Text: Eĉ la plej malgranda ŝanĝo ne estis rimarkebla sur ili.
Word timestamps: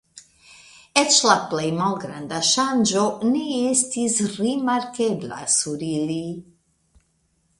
Eĉ 1.01 1.17
la 1.31 1.35
plej 1.51 1.65
malgranda 1.81 2.39
ŝanĝo 2.51 3.03
ne 3.33 3.43
estis 3.73 4.17
rimarkebla 4.39 5.41
sur 5.57 5.85
ili. 5.89 6.19